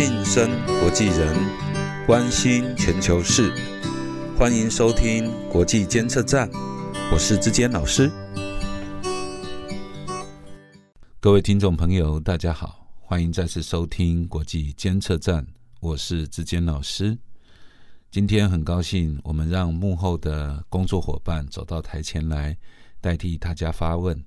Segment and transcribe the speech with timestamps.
[0.00, 0.48] 晋升
[0.80, 1.36] 国际人，
[2.06, 3.52] 关心全球事，
[4.34, 6.48] 欢迎收听国际监测站，
[7.12, 8.10] 我是志坚老师。
[11.20, 15.46] 各位听众朋友，大家好，欢迎再次收听国际监测站，
[15.80, 17.18] 我是志坚老师。
[18.10, 22.56] 今天很高兴，我们让幕后的工作伙伴走到台前来，
[23.02, 24.18] 代替大家发问。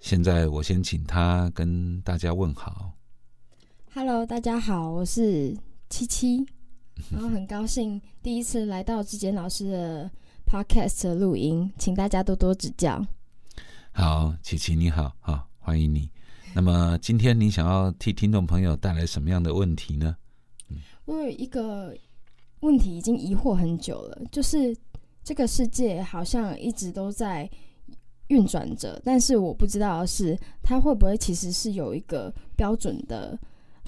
[0.00, 2.92] 现在我先请他跟大家问好。
[3.94, 5.56] Hello，大家好，我是
[5.88, 6.46] 七七，
[7.10, 10.10] 然后很高兴第一次来到志坚老师的
[10.46, 13.04] Podcast 的录音，请大家多多指教。
[13.92, 16.10] 好，琪琪你好，好欢迎你。
[16.54, 20.16] 那么今天你想要替听众朋友带来什么样的问题呢？
[21.06, 21.96] 我有一个
[22.60, 24.76] 问题已经疑惑很久了，就是
[25.24, 27.50] 这个世界好像一直都在
[28.28, 33.36] 运转着，但是我不知道的是它会不会其实是有一个标准的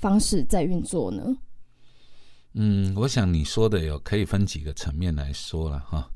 [0.00, 1.22] 方式在运作呢？
[2.54, 6.11] 嗯，我想你说的有可以分几个层面来说了哈。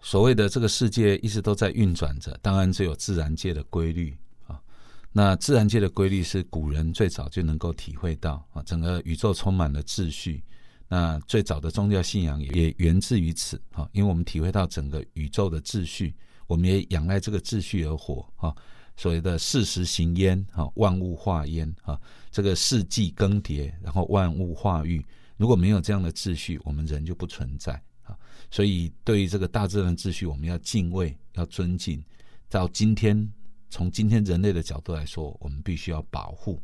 [0.00, 4.58] 所谓的这个世界一直都在运转着，当然只有自然界的规律啊。
[5.12, 10.42] 那自然界的规律是古人最早就能够体会到啊，整个宇宙充满了秩序。
[10.88, 16.14] 那最早的宗教信仰也源自于此啊，因为我们体会到整个宇宙的秩序，
[16.46, 18.54] 我们也仰赖这个秩序而活啊。
[18.96, 25.04] 所谓的四时行焉啊，万物化焉啊，这个四季更迭，然后万物化育。
[25.36, 28.16] 如果没有这样的秩序，我们人就不存在啊。
[28.50, 32.04] 所以对于这个大自然秩序，我们要敬畏，要尊敬。
[32.48, 33.32] 到今天，
[33.70, 36.62] 从今天人类的角度来说，我们必须要保护。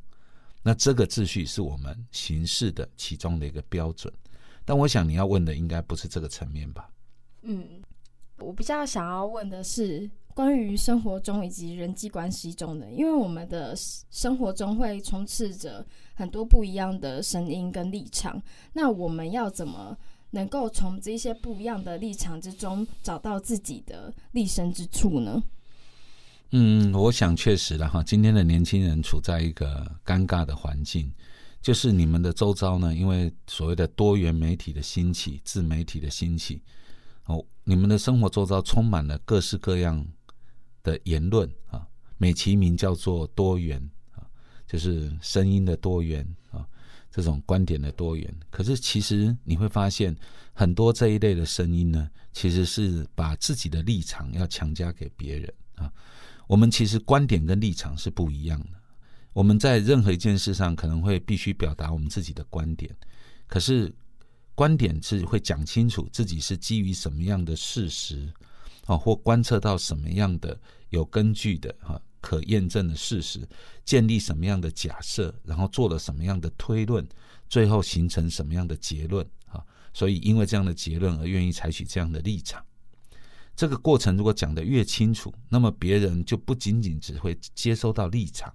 [0.63, 4.13] 那这个秩序是我们行事的其中的一个标准。
[4.65, 6.91] 但我想你要问的应该不是这个层面吧？
[7.43, 7.83] 嗯，
[8.39, 18.41] 我比较想要问的是关于生活中以及人际关系中的，因为我们的生活中会充斥着很多不一样的声音跟立场，
[18.73, 19.99] 那我们要怎么
[20.31, 25.43] 能够从这些不一样的立场之中找到自己的立身之处呢？
[26.53, 31.13] 嗯，我想确实了哈，今天的年轻人处在一个尴尬的环境，
[31.61, 36.63] 就是你们的周遭呢，因为所谓的多元媒体的兴起、自媒体的兴起，
[37.25, 40.07] 哦，你们的生活周遭充满了各式各样
[40.89, 43.79] 的言论啊，美其名叫做多元
[44.13, 44.25] 啊，
[44.67, 46.67] 就是声音的多元啊，
[47.11, 48.35] 这种观点的多元。
[48.51, 50.17] 可是其实你会发现，
[50.55, 55.93] 很多这一类的声音呢，其实是把自己的立场要强加给别人啊。
[56.47, 58.79] 我们其实观点跟立场是不一样的。
[59.35, 62.91] 我们在任何一件事上可能会必须表达我们自己的观点，
[63.47, 63.95] 可是
[64.55, 68.33] 观点是会讲清楚自己是基于什么样的事实
[68.89, 73.47] 啊，或观测到什么样的有根据的哈可验证的事实，
[73.85, 77.07] 建立什么样的假设，然后做了什么样的推论，
[77.49, 79.63] 最后形成什么样的结论啊。
[79.93, 82.65] 所以因为这样的结论而愿意采取这样的立场。
[83.55, 88.55] 这个过程如果讲得越清楚，那么别人就不仅仅只会接收到立场，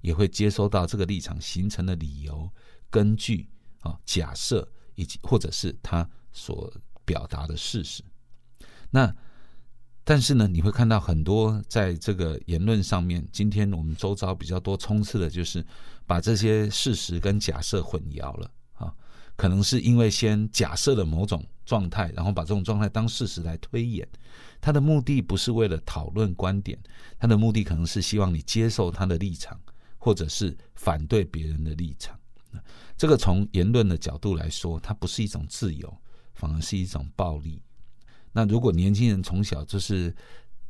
[0.00, 2.48] 也会接收到这个立场形成的理由、
[2.88, 3.48] 根据
[3.80, 6.72] 啊、假设以及或者是他所
[7.04, 8.04] 表达的事实。
[8.90, 9.12] 那
[10.04, 15.64] 但是呢，你会看到很多在这个言论上面，今天我们周遭比较多冲刺的就是
[16.06, 18.92] 把这些事实跟假设混淆了啊，
[19.36, 24.06] 可能是因为先假设了某种状态，然后把这种状态当事实来推演。
[24.60, 26.78] 他的目的不是为了讨论观点，
[27.18, 29.60] 他的目的可能是希望你接受他的立场，
[29.98, 32.18] 或者是反对别人的立场。
[32.96, 35.96] 这个从言论的角度来说，它不是一种自由，
[36.34, 37.62] 反而是一种暴力。
[38.32, 40.14] 那如果年轻人从小就是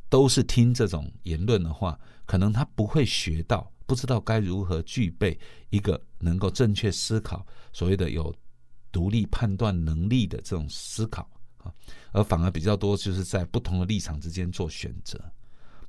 [0.09, 8.33] 都是听这种言论的话，可能他不会学到，不知道该如何具备一个能够正确思考，所谓的有
[8.91, 11.73] 独立判断能力的这种思考啊，
[12.11, 15.19] 而反而比较多就是在不同的立场之间做选择，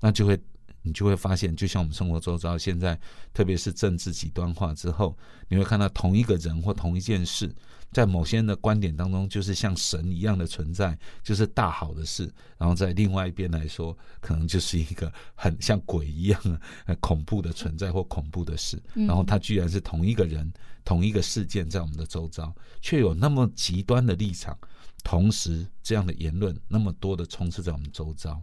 [0.01, 0.39] 那就会
[0.83, 2.99] 你就会发现，就像我们生活周遭现在，
[3.33, 5.17] 特别是政治极端化之后，
[5.49, 7.55] 你会看到同一个人或同一件事，
[7.94, 12.26] 在某些人的观点当中，就是像神一样的存在，就是大好的事；
[12.58, 16.41] 然后在另外一边来说，可能就是一个很像鬼一样
[16.87, 18.82] 的恐怖的存在或恐怖的事。
[18.94, 20.52] 然后他居然是同一个人、
[20.85, 22.52] 同一个事件，在我们的周遭，
[22.82, 24.58] 却有那么极端的立场，
[25.05, 28.43] 同时这样的言论那么多的充斥在我们周遭。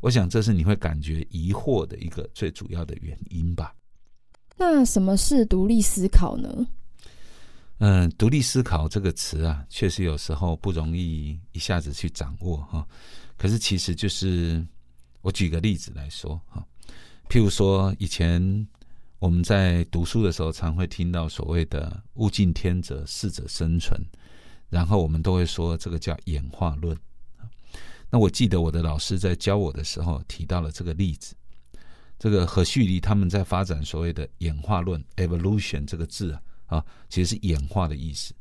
[0.00, 3.72] 我想这是你会感觉疑惑的一个最主要的原因吧。
[4.56, 6.66] 那什么是独立思考呢？
[7.78, 12.86] 嗯，独立思考这个词啊，确实有时候不容易一下子去掌握哈。
[13.36, 14.66] 可是其实就是，
[15.20, 16.66] 我举个例子来说哈，
[17.28, 18.66] 譬如说以前
[19.20, 24.00] 我们在读书的时候，常会听到所谓的“物竞天择，适者生存”，
[24.68, 26.98] 然后我们都会说这个叫演化论。
[28.10, 31.36] 那我记得我的老师在教我的时候提到了这个例子，
[32.18, 38.32] 这个何旭黎他们在发展所谓的演化论 （evolution） 这个字啊，啊，其实是演化的意思。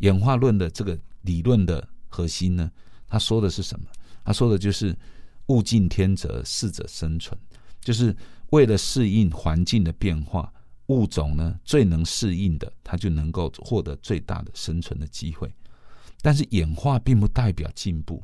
[0.00, 2.70] 演化论的这个理论的核心呢，
[3.06, 3.86] 他说的是什么？
[4.24, 4.94] 他说的就是
[5.48, 7.38] “物竞天择，适者生存”，
[7.80, 8.14] 就是
[8.50, 10.52] 为了适应环境的变化，
[10.86, 15.50] 物种呢最能适应的，它就能够获得最大的生存的机会。
[16.20, 18.22] 但是演化并不代表进步。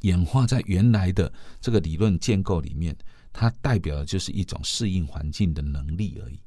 [0.00, 2.96] 演化在原来的这个理论建构里面，
[3.32, 6.40] 它代表的就是一种适应环境的能力而已。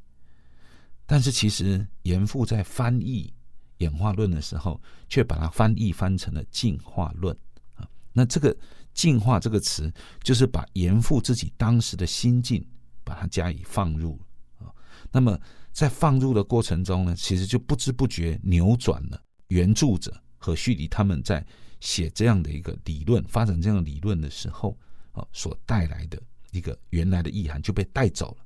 [1.05, 3.33] 但是其实严复在翻译
[3.77, 7.35] 演化论的时候，却把它翻译翻成了进化论
[7.75, 7.87] 啊。
[8.13, 8.55] 那这个
[8.93, 9.91] 进化这个词，
[10.23, 12.65] 就是把严复自己当时的心境，
[13.03, 14.19] 把它加以放入
[14.57, 14.71] 啊。
[15.11, 15.39] 那么
[15.71, 21.45] 在放入的过程中呢，其实就不知不觉扭转了原著者和胥黎他们在。
[21.81, 24.75] 写这样的一个理论，发展这样的理论的时候，
[25.11, 26.19] 啊，所带来的
[26.51, 28.44] 一个原来的意涵就被带走了。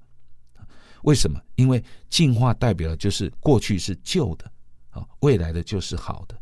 [1.04, 1.40] 为什么？
[1.56, 4.52] 因为进化代表的就是过去是旧的，
[4.90, 6.40] 啊，未来的就是好的。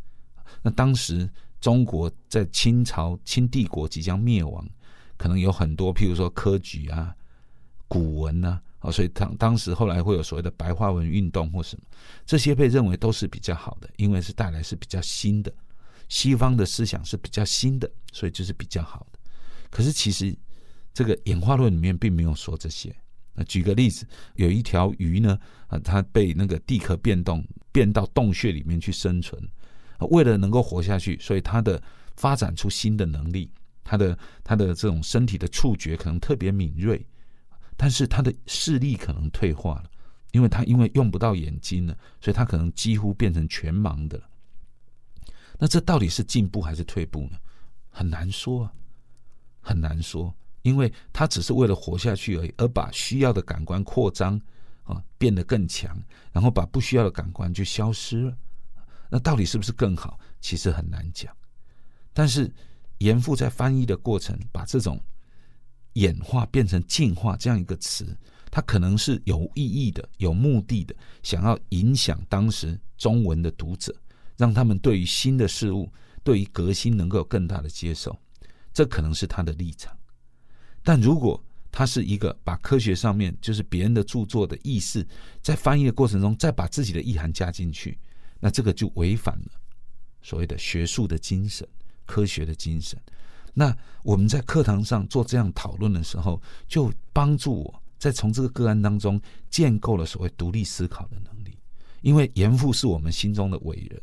[0.62, 1.30] 那当时
[1.62, 4.68] 中国在清朝清帝国即将灭亡，
[5.18, 7.16] 可能有很多，譬如说科举啊、
[7.88, 11.84] 古文呐，啊，所以当当时后来会有所谓的白话文运动或什么，
[12.26, 15.54] 这些被认为都是比较好的，因为是带来是比较新的。
[16.10, 19.20] 西方的思想是比较新的，所以就是比较好的。
[19.70, 20.34] 可是其实
[20.94, 22.96] 这个演化论里面并没有说这些。
[23.40, 29.40] 那举个例子，有一条鱼呢，啊，它被那个地壳变动变到洞穴里面去生存，
[30.10, 31.80] 为了能够活下去，所以它的
[32.16, 33.52] 发展出新的能力，
[33.84, 37.06] 它的它的这种身体的触觉可能特别敏锐，
[37.76, 39.84] 但是它的视力可能退化了，
[40.32, 44.20] 因为它因为用不到眼睛了，所以它可能几乎变成全盲的。
[45.60, 47.38] 那这到底是进步还是退步呢？
[47.90, 48.74] 很难说啊，
[49.62, 50.36] 很难说，
[50.68, 54.40] 因为他只是为了活下去而已，而把需要的感官扩张
[54.84, 55.98] 啊，变得更强，
[56.34, 58.38] 然后把不需要的感官就消失了。
[59.10, 60.20] 那到底是不是更好？
[60.42, 61.34] 其实很难讲。
[62.14, 62.54] 但是
[62.98, 65.00] 严复在翻译的过程，把这种
[65.94, 68.18] 演化变成进化这样一个词，
[68.52, 70.94] 它可能是有意义的、有目的的，
[71.24, 73.96] 想要影响当时中文的读者。
[74.36, 75.92] 让他们对于新的事物、
[76.24, 78.16] 对于革新能够有更大的接受，
[78.72, 79.97] 这可能是他的立场。
[80.88, 85.06] 但如果他是一个把科学上面就是别人的著作的意思，
[85.42, 88.00] 在翻译的过程中再把自己的意涵加进去，
[88.40, 89.52] 那这个就违反了
[90.22, 91.68] 所谓的学术的精神、
[92.06, 92.98] 科学的精神。
[93.54, 99.20] 那我们在课堂上做这样讨论的时候，就帮助我在从这个个案当中
[99.50, 101.58] 建构了所谓独立思考的能力。
[102.00, 104.02] 因为严复是我们心中的伟人。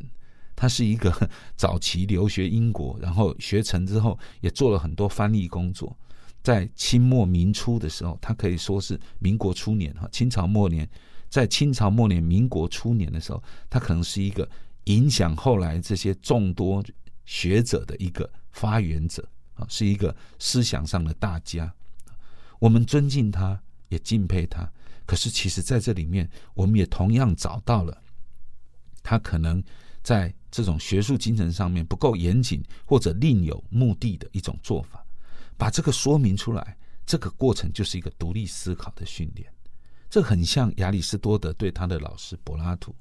[0.54, 5.96] 他是一个早期留学英国，然后学成之后也做了很多翻译工作。
[6.44, 10.88] 在清末明初的时候，他可以说是民国初年哈，清朝末年，
[11.28, 14.48] 在清朝末年、民国初年的时候，他可能是一个
[14.84, 16.84] 影响后来这些众多
[17.24, 21.74] 学者的一个发源者啊，是一个思想上的大家。
[22.60, 24.70] 我们尊敬他，也敬佩他。
[25.04, 28.00] 可是，其实在这里面，我们也同样找到了
[29.02, 29.60] 他可能
[30.02, 30.32] 在。
[30.54, 35.03] 这种学术精神上面不够严谨，或者另有目的的一种做法，
[35.56, 39.48] 把这个说明出来，这个过程就是一个独立思考的训练。
[40.10, 42.94] 这很像亚里士多德对他的老师柏拉图，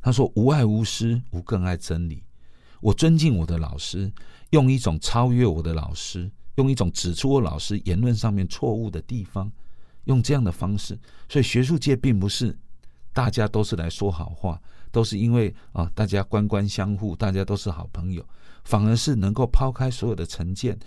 [0.00, 2.24] 他说：“无爱无师，无更爱真理。”
[2.80, 4.12] 我尊敬我的老师，
[4.50, 9.50] 用一种超越我的老师，用一种指出我老师言论上面错误的地方，
[10.04, 10.98] 用这样的方式。
[11.28, 12.58] 所以学术界并不是
[13.12, 14.60] 大家都是来说好话。
[14.90, 18.22] 都是因为啊，大家官官相护，大家都是好朋友，
[18.64, 20.78] 反而是能够抛开所有的成见，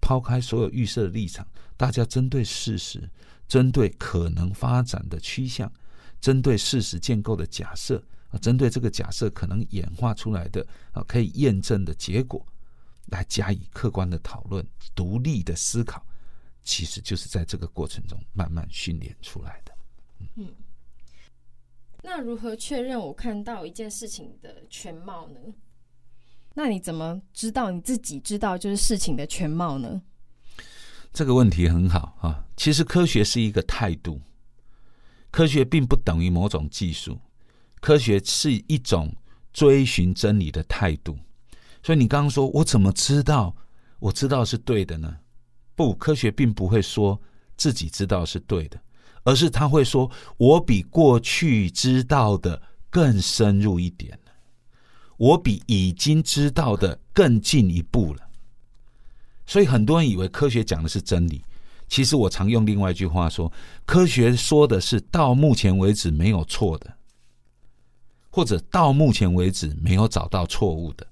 [0.00, 3.08] 抛开所有预设的立场，大家针对事实，
[3.46, 5.72] 针对可能发展的趋向，
[6.20, 12.46] 针对事实建构的假设啊，针对这个假设可能演化出来的啊可以验证的结果，
[13.06, 16.04] 来加以客观的讨论，独立的思考，
[16.62, 19.72] 其实就是在这个过程中慢慢训练出来的。
[20.36, 20.54] 嗯。
[22.02, 25.40] 那如何确认我看到一件事情的全貌呢？
[26.54, 30.02] 那你怎么知道你自己知道就是事情的全貌呢？
[31.12, 32.44] 这个问题很好啊。
[32.56, 34.20] 其实科学是一个态度，
[35.30, 37.20] 科学并不等于某种技术，
[37.80, 39.14] 科学是一种
[39.52, 41.16] 追寻真理的态度。
[41.82, 43.54] 所以你刚刚说我怎么知道
[44.00, 45.18] 我知道是对的呢？
[45.74, 47.20] 不，科学并不会说
[47.56, 48.80] 自己知道是对的。
[49.24, 54.18] 而是他会说：“我比过去知道的更深入一点，
[55.18, 58.22] 我比已经知道的更进一步了。”
[59.46, 61.44] 所以很多人以为科学讲的是真理，
[61.86, 63.52] 其实我常用另外一句话说
[63.84, 66.90] ：“科学说的是到目前为止没有错的，
[68.30, 71.06] 或者到目前为止没有找到错误的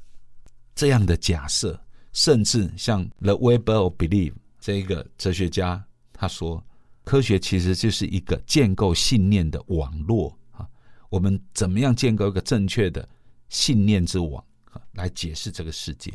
[0.75, 1.79] 这样的假设。”
[2.13, 5.85] 甚至像 The Web of Belief 这一个哲学家
[6.15, 6.65] 他说，
[7.05, 10.67] 科学其实就是一个建构信念的网络啊。
[11.11, 13.07] 我们怎么样建构一个正确的
[13.49, 14.45] 信念之网，
[14.93, 16.13] 来解释这个世界？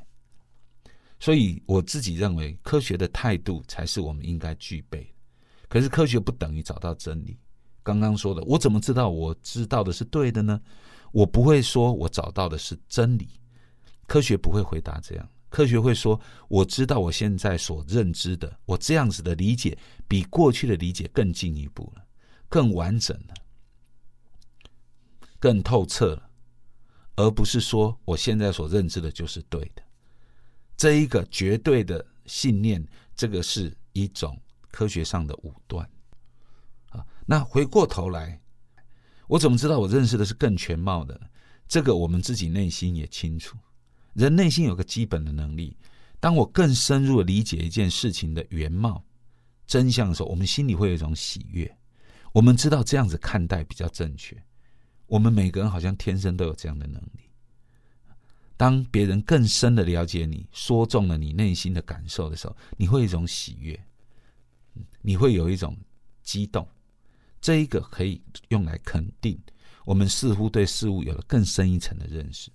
[1.19, 5.13] 所以我自己认为，科学的态度才是我们应该具备。
[5.69, 7.38] 可是，科学不等于找到真理。
[7.83, 10.59] 刚刚说的，我怎么知道我知道的是对的呢？
[11.11, 13.27] 我不会说我找到的是真理。
[14.07, 15.29] 科学不会回答这样。
[15.50, 22.05] 科学会说：“我知道我现在所认知的，我这样子的理解，比过去的理解更进一步了，
[22.47, 23.33] 更完整了，
[25.39, 26.29] 更透彻了，
[27.22, 29.84] 而不是说我现在所认知的就是对的。
[30.75, 32.84] 这一个绝对的信念，
[33.16, 34.36] 这个是一种
[34.72, 35.88] 科学上的武断
[36.90, 37.06] 啊。
[37.28, 38.42] 那回过头来，
[39.28, 41.30] 我怎么知道我认识的是更全貌的？
[41.68, 43.56] 这个我们自己内心也清楚。”
[44.13, 45.78] 人内心有个基本的能力，
[46.20, 49.06] 当我更深入的理解一件事情的原貌、
[49.68, 51.78] 真相的时候，我们心里会有一种喜悦。
[52.34, 54.36] 我们知道这样子看待比较正确。
[55.12, 57.30] 我们每个人好像天生都有这样的能力。
[58.56, 63.77] 当别人更深的了解你，说中了你内心的感受的时候，你会一种喜悦，
[65.01, 65.77] 你会有一种
[66.24, 66.65] 激动。
[67.41, 69.38] 这一个可以用来肯定，
[69.84, 72.50] 我们似乎对事物有了更深一层的认识。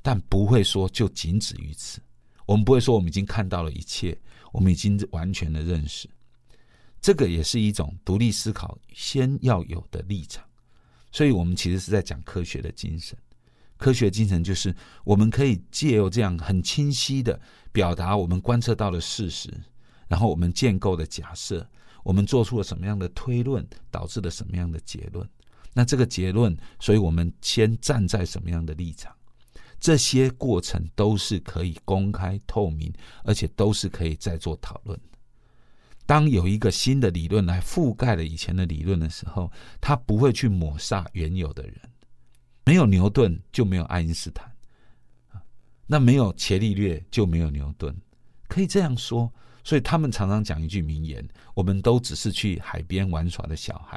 [0.00, 2.00] 但不会说就仅止于此，
[2.46, 4.18] 我们不会说我们已经看到了一切，
[4.52, 6.08] 我们已经完全的认识。
[7.02, 10.42] 这个也是一种独立思考先要有的立场，
[11.12, 13.16] 所以我们其实是在讲科学的精神。
[13.76, 14.74] 科学精神就是
[15.04, 17.40] 我们可以借由这样很清晰的
[17.72, 19.50] 表达我们观测到的事实，
[20.06, 21.66] 然后我们建构的假设，
[22.02, 25.26] 我们做出了什么样的推论，导致了什么样的结论。
[25.72, 29.14] 那这个结论，所以我们先站在什么样的立场？
[29.78, 32.92] 这些过程都是可以公开透明，
[33.24, 35.00] 而且都是可以再做讨论。
[36.10, 39.48] 当有一个新的理论来覆盖了以前的理论的时候，
[39.80, 41.76] 它不会去抹杀原有的人。
[42.64, 44.52] 没有牛顿就没有爱因斯坦，
[45.86, 47.96] 那没有伽利略就没有牛顿，
[48.48, 49.32] 可以这样说。
[49.62, 51.24] 所以他们常常讲一句名言：
[51.54, 53.96] 我们都只是去海边玩耍的小孩，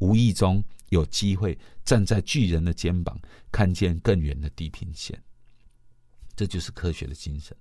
[0.00, 0.62] 无意中。
[0.90, 3.18] 有机会站在巨人的肩膀，
[3.50, 5.18] 看见更远的地平线，
[6.36, 7.56] 这就是科学的精神。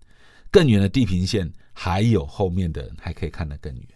[0.51, 3.87] 更远的地平线，还有后面的人还可以看得更远，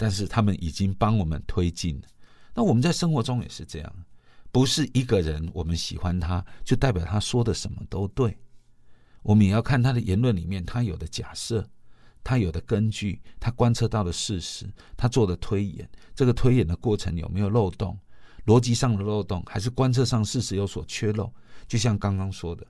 [0.00, 2.06] 但是他们已经帮我们推进了。
[2.54, 4.04] 那我们在生活中也是这样，
[4.50, 8.34] 不是一个人我们喜欢他，就代表他说的什么都对。
[9.22, 11.68] 我们也要看他的言论里面，他有的假设。
[12.22, 14.66] 他有的根据，他观测到的事实，
[14.96, 17.98] 他做的推演，这个推演的过程有没有漏洞？
[18.46, 21.30] 逻辑上的漏洞，还是观测上事实有所缺漏？
[21.66, 22.66] 就像刚刚说的，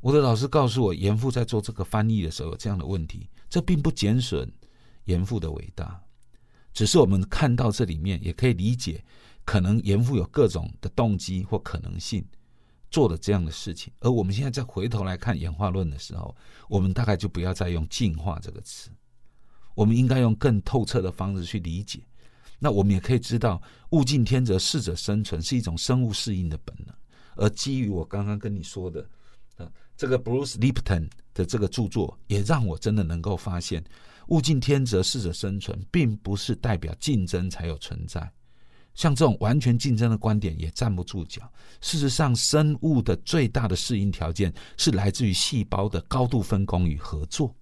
[0.00, 4.50] 我的老师告诉我，严复在做这个翻译的时候有这样的问题，这并不减损
[5.04, 6.00] 严复的伟大，
[6.78, 9.04] 只是我们看到这里面也可以理解，
[9.44, 12.24] 可能严复有各种的动机或可能性。
[12.88, 16.32] 做了这样的事情，而我们现在再回头来看演化论的时候，
[16.68, 18.90] 我们大概就不要再用“进化”这个词，
[19.74, 21.98] 我们应该用更透彻的方式去理解。
[22.60, 26.94] 那我们也可以知道，“物竞天择，适者生存”是一种生物适应的本能。
[27.34, 29.04] 而基于我刚刚跟你说的，
[29.56, 33.82] 啊，这个 Bruce Lipton 的这个著作，也让我真的能够发现
[34.28, 38.32] ，“物竞天择，适者生存”并不是代表竞争才有存在。
[38.94, 41.50] 像这种完全竞争的观点也站不住脚。
[41.80, 47.54] 事实上，生物的最大的适应条件是来自于细胞的高度分工与合作。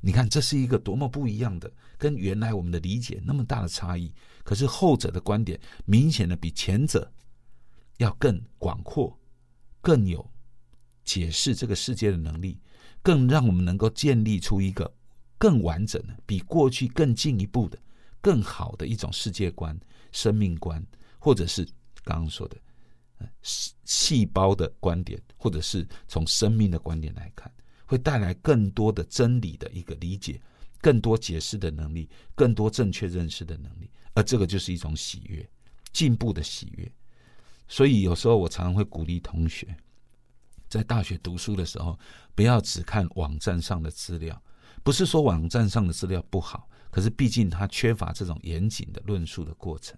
[0.00, 4.12] 你看，这是一个多么不一样的，跟原来我们的理解那么大的差异。
[4.44, 7.10] 可是后者的观点明显的比前者
[7.96, 9.18] 要更广阔，
[9.80, 10.30] 更有
[11.02, 12.60] 解释这个世界的能力，
[13.02, 14.94] 更让我们能够建立出一个
[15.38, 17.78] 更完整的、比过去更进一步的、
[18.20, 19.78] 更好的一种世界观。
[20.10, 20.82] 生命观，
[21.18, 21.62] 或者是
[22.02, 22.56] 刚刚说的
[23.42, 27.52] 细细胞的观点，或者是从生命的观点来看，
[27.84, 30.40] 会带来更多的真理的一个理解，
[30.80, 35.46] 更多解释的能力，更多正确认识的能力，而这个就是一种喜悦，
[35.92, 36.90] 进步的喜悦。
[37.68, 39.76] 所以有时候我常常会鼓励同学，
[40.70, 41.98] 在大学读书的时候，
[42.34, 44.42] 不要只看网站上的资料，
[44.88, 46.66] 不是说网站上的资料不好。
[46.90, 49.94] 可是，毕竟它缺乏这种严谨的论述的过程。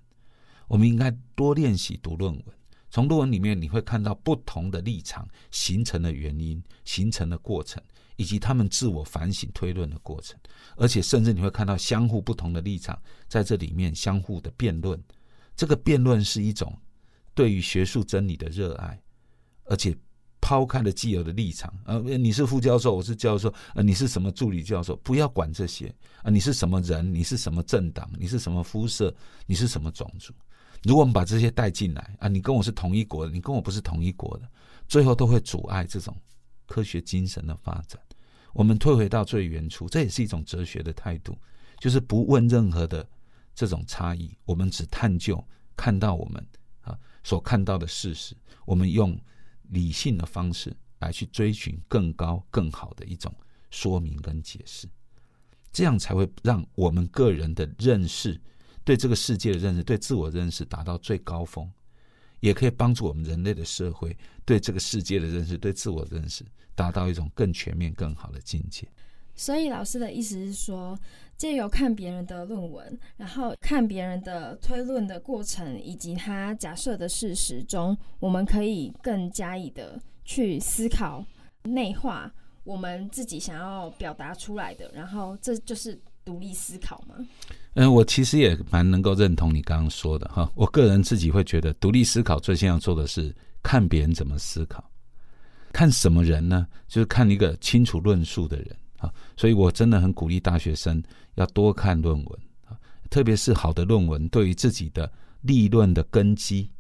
[0.67, 2.45] 我们应该多练习读论文。
[2.91, 7.81] 从论文里面，你会看到不同的立场形成的原因、形成的过程，
[8.17, 10.37] 以及他们自我反省推论的过程。
[10.75, 15.01] 而且，甚至你会看到相互不同的立场在这里面相互的辩论。
[15.55, 16.77] 这个辩论是一种
[17.33, 19.01] 对于学术真理的热爱，
[19.67, 19.97] 而且
[20.51, 21.73] 抛开了既有的立场。
[21.85, 24.97] 呃，你是副教授，我是教授，呃，你是什么助理教授？
[24.97, 26.27] 不要管这些啊！
[26.29, 27.15] 你是什么人？
[27.15, 28.11] 你是什么政党？
[28.19, 29.15] 你是什么肤色？
[29.47, 30.33] 你是什么种族？
[30.83, 34.49] 如果我们把这些带进来啊，你跟我是同一国的，你跟我不是同一国的，
[34.89, 36.17] 最后都会阻碍这种
[36.67, 38.03] 科学精神的发展。
[38.53, 41.39] 我们退回到最原初，这也是一种哲学的态度，
[41.79, 43.09] 就是不问任何的
[43.55, 45.41] 这种差异，我们只探究
[45.77, 46.45] 看到我们
[46.81, 49.17] 啊所看到的事实，我们用
[49.71, 53.35] 理性的方式来去追寻更高更好的一种
[53.71, 54.89] 说明跟解释，
[55.73, 58.41] 这样才会让我们个人的认识。
[58.83, 61.71] 对这个世界的认识，对自我认识达到最高峰，
[62.41, 68.89] 也可以帮助我们人类的社会对这个世界的认识、对自我认识达到一种更全面、更好的境界。
[69.41, 70.99] 所以老师的意思是说，
[71.35, 81.25] 借由看别人的论文，然后看别人的推论的过程，以及他假设的事实中，我们可以更加以的去思考、
[81.63, 82.31] 内化
[82.65, 87.15] 我们自己想要表达出来的，然后这就是独立思考吗？
[87.77, 90.53] 嗯，我其实也蛮能够认同你刚刚说的哈。
[90.55, 94.85] 我个人自己会觉得，独立思考最先要做的是看别人怎么思考，
[95.73, 96.67] 看什么人呢？
[96.87, 99.13] 就是看一个清楚论述的人啊。
[99.37, 101.03] 所以我真的很鼓励大学生
[101.35, 102.79] 要多看论文啊，
[103.11, 106.71] 特别是好的论文，对于自己的立论的根基，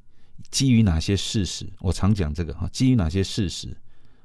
[0.50, 1.68] 基于哪些事实？
[1.80, 3.76] 我常讲这个哈，基于哪些事实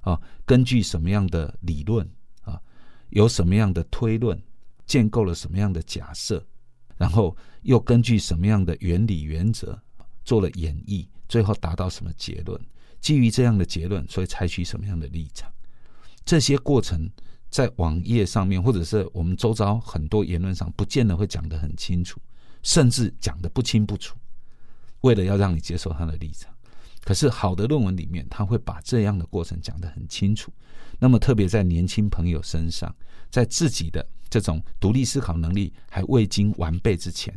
[0.01, 0.21] 啊？
[0.45, 2.07] 根据什么样的理论
[2.43, 2.61] 啊？
[3.09, 4.39] 有什么样的推论？
[4.85, 6.45] 建构了什么样的假设？
[6.95, 9.77] 然后又根据什么样的原理原则
[10.23, 12.59] 做了演绎，最后达到什么结论？
[13.01, 15.51] 基于这样的结论，所以采取什么样的立场？
[16.23, 17.09] 这些过程
[17.55, 22.19] 在网页上面，或者是我们周遭很多言论上，不见得会讲得很清楚，
[22.63, 24.17] 甚至讲得不清不楚。
[24.99, 26.53] 为了要让你接受他的立场，
[27.05, 30.51] 可是好的论文里面，他会把这样的过程讲得很清楚。
[30.99, 32.93] 那么，特别在年轻朋友身上，
[33.31, 34.05] 在自己的。
[34.27, 37.33] 这种独立思考能力还未经完备之前，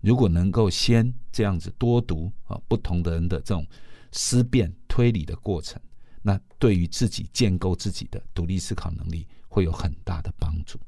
[0.00, 3.66] 如果能够先这样子多读啊不同的人的这种
[4.12, 5.78] 思辨推理的过程，
[6.22, 10.80] 那对于自己建构自己的独立思考能力会有很大的帮助。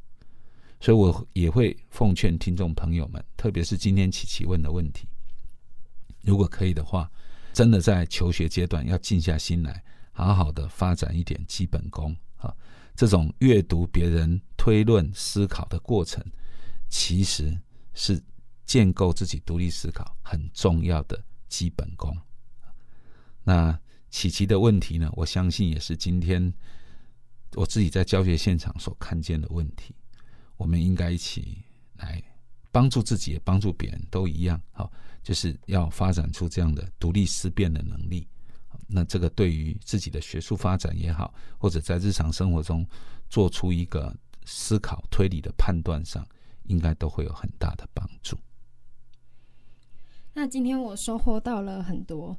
[0.81, 5.07] 所以我也会奉劝听众朋友们，特别是今天琪琪问的问题，
[6.22, 7.11] 如果可以的话，
[7.53, 12.53] 真的在求学阶段要静下心来，好好的发展一点基本功啊。
[12.96, 16.25] 这种阅读别人推论思考的过程，
[16.88, 17.57] 其实
[17.94, 18.22] 是
[18.64, 22.16] 建构自己独立思考很重要的基本功。
[23.44, 23.79] 那
[24.11, 25.11] 琪琪的问题呢？
[25.14, 26.53] 我相信也是今天
[27.54, 29.94] 我自己在教学现场所看见的问题。
[30.56, 31.58] 我们应该一起
[31.96, 32.22] 来
[32.70, 34.60] 帮助自己，也帮助别人，都一样。
[34.72, 34.90] 好，
[35.22, 38.26] 就是要发展出这样的独立思辨的能力。
[38.86, 42.86] 那这个对于自己的学术发展也好，或者在日常生活中
[43.28, 46.26] 做出一个思考推理的判断上，
[46.64, 48.38] 应该都会有很大的帮助。
[50.34, 52.36] 那今天我收获到了很多。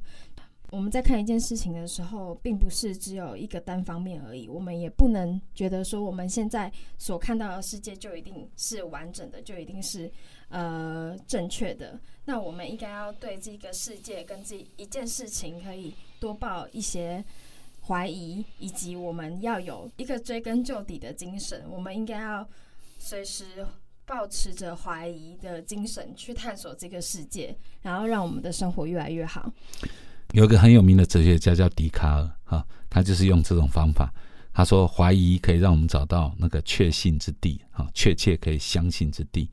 [0.70, 4.48] 我们在看一件事情的时候，并不是只有一个单方面而已。
[4.48, 10.10] 我们也不能觉得说我们现在所看到的世界就一定是完整的，就一定是
[10.48, 12.00] 呃正确的。
[12.24, 17.24] 那我们应该要对这个世界跟这一件事情，可以多抱一些
[17.82, 21.64] 怀疑，以及我们要有一个追根究底的精神。
[21.70, 22.48] 我们应该要
[22.98, 23.64] 随时
[24.04, 29.52] 保持着怀疑的精神去探索这个世界，然后让我们的生活越来越好。
[30.34, 34.12] 有一个很有名的哲学家叫笛卡尔，哈，他就是用这种方法。
[34.52, 39.48] 他说，怀疑可以让我们找到那个确信之地，哈，确切可以相信之地。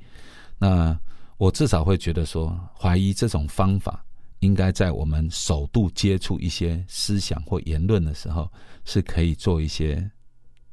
[0.57, 0.99] 那
[1.37, 4.03] 我至少会觉得说，怀疑这种方法，
[4.39, 8.51] 应该在我们首度接触一些思想或言论的时候，
[8.83, 10.09] 是可以做一些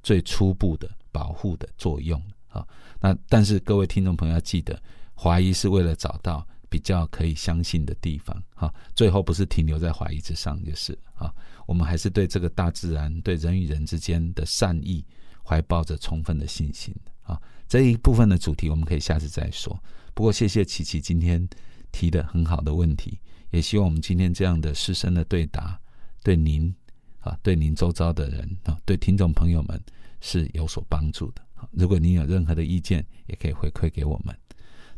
[0.02, 2.18] 最初步的保护的作用，
[2.48, 2.66] 啊。
[2.98, 4.80] 那但是各位听众朋友要记得，
[5.14, 6.46] 怀疑是为了找到。
[6.68, 11.32] 比较可以相信的地方，哈，最后不是停留在怀疑之上，就是啊，
[11.66, 15.04] 我们还是对这个大自然、对人与人之间的善意
[15.44, 17.40] 怀抱着充分的信心啊。
[17.66, 19.78] 这一部分的主题我们可以下次再说。
[20.14, 21.48] 不过谢谢琪琪今天
[21.92, 23.18] 提的很好的问题，
[23.50, 25.80] 也希望我们今天这样的师生的对答，
[26.22, 26.74] 对您
[27.20, 29.80] 啊，对您周遭的人啊，对听众朋友们
[30.20, 31.42] 是有所帮助的。
[31.72, 34.36] 如果您有任何的意见，也可以回馈给我们。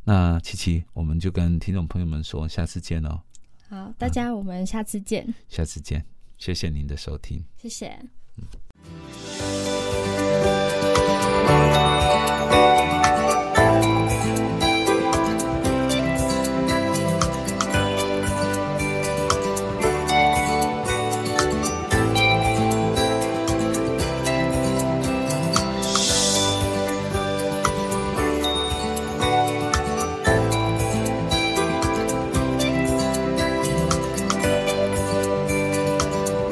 [0.05, 3.21] 那七七我们就跟听众朋友们说下次见哦。
[3.69, 5.35] 好大家我们下次见。
[5.49, 6.05] 下次见。
[6.39, 7.45] 谢谢您的收听。
[7.59, 8.01] 谢谢。